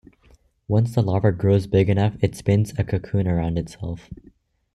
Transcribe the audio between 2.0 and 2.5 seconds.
it